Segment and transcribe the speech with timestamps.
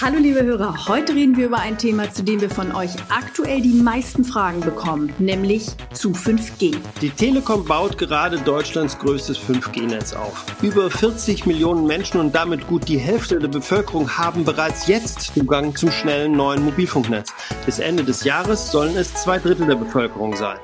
[0.00, 3.60] Hallo liebe Hörer, heute reden wir über ein Thema, zu dem wir von euch aktuell
[3.62, 6.74] die meisten Fragen bekommen, nämlich zu 5G.
[7.00, 10.46] Die Telekom baut gerade Deutschlands größtes 5G-Netz auf.
[10.62, 15.76] Über 40 Millionen Menschen und damit gut die Hälfte der Bevölkerung haben bereits jetzt Zugang
[15.76, 17.32] zum schnellen neuen Mobilfunknetz.
[17.64, 20.58] Bis Ende des Jahres sollen es zwei Drittel der Bevölkerung sein.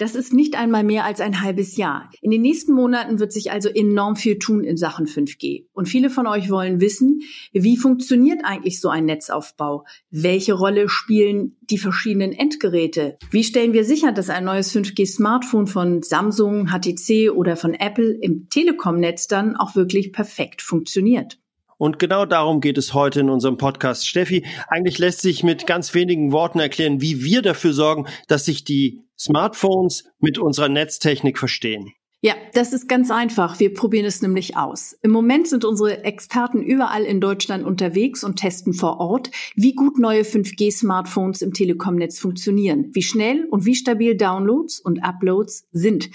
[0.00, 2.10] Das ist nicht einmal mehr als ein halbes Jahr.
[2.22, 5.66] In den nächsten Monaten wird sich also enorm viel tun in Sachen 5G.
[5.74, 7.20] Und viele von euch wollen wissen,
[7.52, 9.84] wie funktioniert eigentlich so ein Netzaufbau?
[10.10, 13.18] Welche Rolle spielen die verschiedenen Endgeräte?
[13.30, 18.48] Wie stellen wir sicher, dass ein neues 5G-Smartphone von Samsung, HTC oder von Apple im
[18.48, 21.39] Telekom-Netz dann auch wirklich perfekt funktioniert?
[21.80, 24.06] Und genau darum geht es heute in unserem Podcast.
[24.06, 28.64] Steffi, eigentlich lässt sich mit ganz wenigen Worten erklären, wie wir dafür sorgen, dass sich
[28.64, 31.94] die Smartphones mit unserer Netztechnik verstehen.
[32.22, 33.60] Ja, das ist ganz einfach.
[33.60, 34.94] Wir probieren es nämlich aus.
[35.00, 39.98] Im Moment sind unsere Experten überall in Deutschland unterwegs und testen vor Ort, wie gut
[39.98, 46.10] neue 5G-Smartphones im Telekom-Netz funktionieren, wie schnell und wie stabil Downloads und Uploads sind.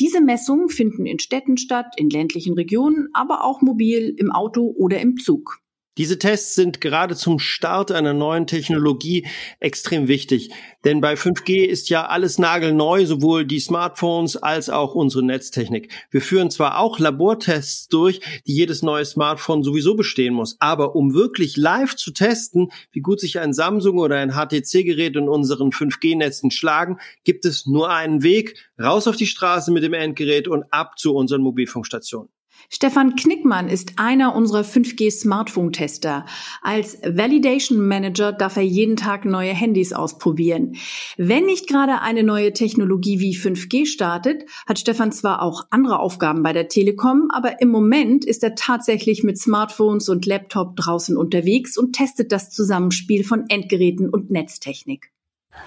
[0.00, 4.98] Diese Messungen finden in Städten statt, in ländlichen Regionen, aber auch mobil, im Auto oder
[4.98, 5.63] im Zug.
[5.96, 9.28] Diese Tests sind gerade zum Start einer neuen Technologie
[9.60, 10.50] extrem wichtig.
[10.84, 15.92] Denn bei 5G ist ja alles nagelneu, sowohl die Smartphones als auch unsere Netztechnik.
[16.10, 20.56] Wir führen zwar auch Labortests durch, die jedes neue Smartphone sowieso bestehen muss.
[20.58, 25.28] Aber um wirklich live zu testen, wie gut sich ein Samsung oder ein HTC-Gerät in
[25.28, 30.48] unseren 5G-Netzen schlagen, gibt es nur einen Weg, raus auf die Straße mit dem Endgerät
[30.48, 32.33] und ab zu unseren Mobilfunkstationen.
[32.68, 36.24] Stefan Knickmann ist einer unserer 5G-Smartphone-Tester.
[36.62, 40.76] Als Validation Manager darf er jeden Tag neue Handys ausprobieren.
[41.16, 46.42] Wenn nicht gerade eine neue Technologie wie 5G startet, hat Stefan zwar auch andere Aufgaben
[46.42, 51.76] bei der Telekom, aber im Moment ist er tatsächlich mit Smartphones und Laptop draußen unterwegs
[51.76, 55.13] und testet das Zusammenspiel von Endgeräten und Netztechnik.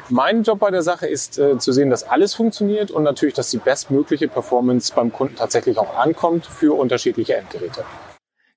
[0.09, 3.49] Mein Job bei der Sache ist äh, zu sehen, dass alles funktioniert und natürlich, dass
[3.51, 7.83] die bestmögliche Performance beim Kunden tatsächlich auch ankommt für unterschiedliche Endgeräte.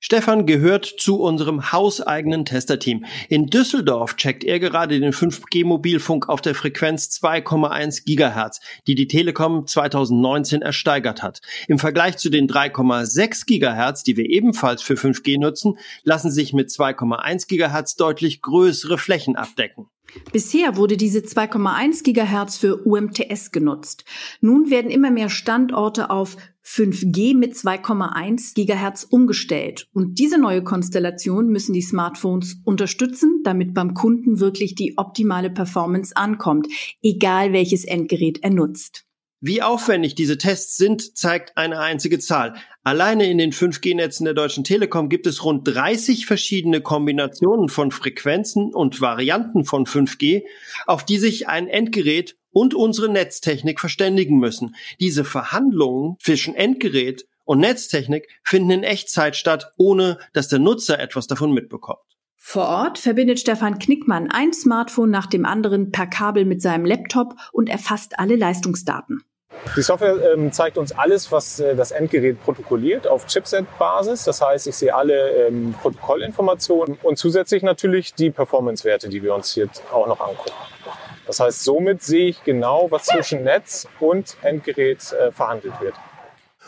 [0.02, 3.04] Stefan gehört zu unserem hauseigenen Testerteam.
[3.28, 9.66] In Düsseldorf checkt er gerade den 5G-Mobilfunk auf der Frequenz 2,1 Gigahertz, die die Telekom
[9.66, 11.42] 2019 ersteigert hat.
[11.68, 16.70] Im Vergleich zu den 3,6 Gigahertz, die wir ebenfalls für 5G nutzen, lassen sich mit
[16.70, 19.86] 2,1 Gigahertz deutlich größere Flächen abdecken.
[20.32, 24.04] Bisher wurde diese 2,1 Gigahertz für UMTS genutzt.
[24.40, 29.88] Nun werden immer mehr Standorte auf 5G mit 2,1 Gigahertz umgestellt.
[29.92, 36.16] Und diese neue Konstellation müssen die Smartphones unterstützen, damit beim Kunden wirklich die optimale Performance
[36.16, 36.68] ankommt,
[37.02, 39.06] egal welches Endgerät er nutzt.
[39.42, 42.56] Wie aufwendig diese Tests sind, zeigt eine einzige Zahl.
[42.82, 48.74] Alleine in den 5G-Netzen der Deutschen Telekom gibt es rund 30 verschiedene Kombinationen von Frequenzen
[48.74, 50.42] und Varianten von 5G,
[50.86, 54.74] auf die sich ein Endgerät und unsere Netztechnik verständigen müssen.
[55.00, 61.26] Diese Verhandlungen zwischen Endgerät und Netztechnik finden in Echtzeit statt, ohne dass der Nutzer etwas
[61.26, 62.00] davon mitbekommt.
[62.36, 67.34] Vor Ort verbindet Stefan Knickmann ein Smartphone nach dem anderen per Kabel mit seinem Laptop
[67.52, 69.22] und erfasst alle Leistungsdaten.
[69.76, 74.24] Die Software ähm, zeigt uns alles, was äh, das Endgerät protokolliert auf Chipset-Basis.
[74.24, 79.52] Das heißt, ich sehe alle ähm, Protokollinformationen und zusätzlich natürlich die Performance-Werte, die wir uns
[79.52, 80.50] hier auch noch angucken.
[81.30, 85.94] Das heißt, somit sehe ich genau, was zwischen Netz und Endgerät äh, verhandelt wird.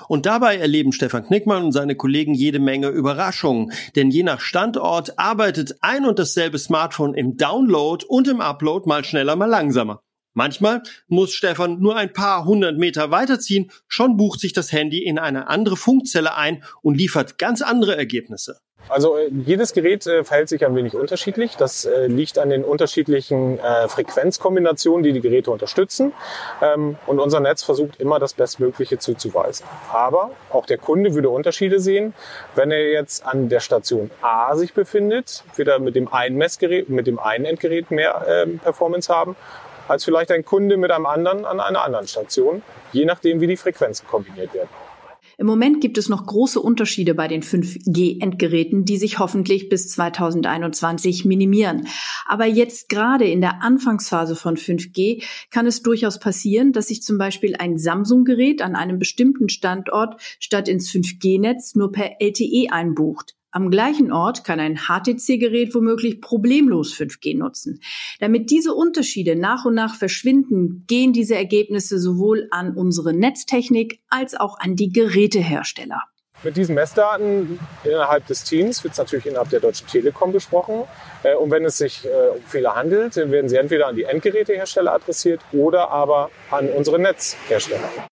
[0.07, 3.73] Und dabei erleben Stefan Knickmann und seine Kollegen jede Menge Überraschungen.
[3.97, 9.03] Denn je nach Standort arbeitet ein und dasselbe Smartphone im Download und im Upload mal
[9.03, 10.05] schneller, mal langsamer.
[10.33, 15.19] Manchmal muss Stefan nur ein paar hundert Meter weiterziehen, schon bucht sich das Handy in
[15.19, 18.61] eine andere Funkzelle ein und liefert ganz andere Ergebnisse.
[18.89, 21.57] Also äh, jedes Gerät äh, verhält sich ein wenig unterschiedlich.
[21.57, 26.13] Das äh, liegt an den unterschiedlichen Frequenzkombinationen, die die Geräte unterstützen.
[26.61, 29.67] Ähm, und unser Netz versucht immer das Bestmögliche zuzuweisen.
[29.93, 32.15] Aber auch der Kunde würde Unterschiede sehen.
[32.55, 36.89] Wenn er jetzt an der Station A sich befindet, wird er mit dem einen Messgerät,
[36.89, 39.37] mit dem einen Endgerät mehr ähm, Performance haben
[39.89, 42.63] als vielleicht ein Kunde mit einem anderen an einer anderen Station,
[42.93, 44.69] je nachdem, wie die Frequenzen kombiniert werden.
[45.43, 51.25] Im Moment gibt es noch große Unterschiede bei den 5G-Endgeräten, die sich hoffentlich bis 2021
[51.25, 51.89] minimieren.
[52.27, 57.19] Aber jetzt gerade in der Anfangsphase von 5G kann es durchaus passieren, dass sich zum
[57.19, 63.35] Beispiel ein Samsung-Gerät an einem bestimmten Standort statt ins 5G-Netz nur per LTE einbucht.
[63.55, 67.81] Am gleichen Ort kann ein HTC-Gerät womöglich problemlos 5G nutzen.
[68.19, 74.35] Damit diese Unterschiede nach und nach verschwinden, gehen diese Ergebnisse sowohl an unsere Netztechnik als
[74.35, 76.01] auch an die Gerätehersteller.
[76.43, 80.85] Mit diesen Messdaten innerhalb des Teams wird es natürlich innerhalb der Deutschen Telekom besprochen.
[81.23, 84.05] Äh, und wenn es sich äh, um Fehler handelt, dann werden sie entweder an die
[84.05, 88.09] Endgerätehersteller adressiert oder aber an unsere Netzhersteller.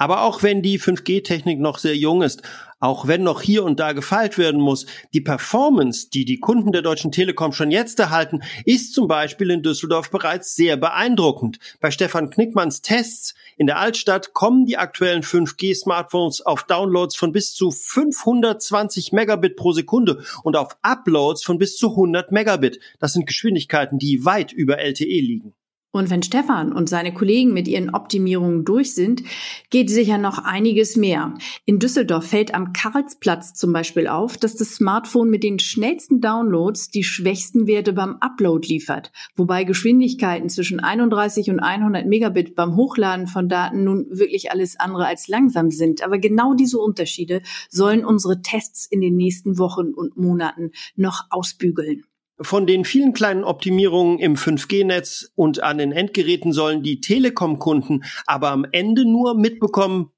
[0.00, 2.40] Aber auch wenn die 5G-Technik noch sehr jung ist,
[2.78, 6.80] auch wenn noch hier und da gefeilt werden muss, die Performance, die die Kunden der
[6.80, 11.58] Deutschen Telekom schon jetzt erhalten, ist zum Beispiel in Düsseldorf bereits sehr beeindruckend.
[11.80, 17.52] Bei Stefan Knickmanns Tests in der Altstadt kommen die aktuellen 5G-Smartphones auf Downloads von bis
[17.52, 22.80] zu 520 Megabit pro Sekunde und auf Uploads von bis zu 100 Megabit.
[23.00, 25.52] Das sind Geschwindigkeiten, die weit über LTE liegen.
[25.92, 29.24] Und wenn Stefan und seine Kollegen mit ihren Optimierungen durch sind,
[29.70, 31.34] geht sicher noch einiges mehr.
[31.64, 36.90] In Düsseldorf fällt am Karlsplatz zum Beispiel auf, dass das Smartphone mit den schnellsten Downloads
[36.90, 43.26] die schwächsten Werte beim Upload liefert, wobei Geschwindigkeiten zwischen 31 und 100 Megabit beim Hochladen
[43.26, 46.04] von Daten nun wirklich alles andere als langsam sind.
[46.04, 52.04] Aber genau diese Unterschiede sollen unsere Tests in den nächsten Wochen und Monaten noch ausbügeln.
[52.42, 58.50] Von den vielen kleinen Optimierungen im 5G-Netz und an den Endgeräten sollen die Telekom-Kunden aber
[58.50, 60.10] am Ende nur mitbekommen,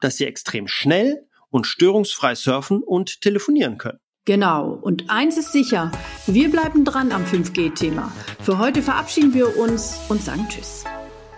[0.00, 3.98] dass sie extrem schnell und störungsfrei surfen und telefonieren können.
[4.24, 4.72] Genau.
[4.72, 5.90] Und eins ist sicher,
[6.26, 8.12] wir bleiben dran am 5G-Thema.
[8.40, 10.84] Für heute verabschieden wir uns und sagen Tschüss.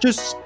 [0.01, 0.37] Tschüss.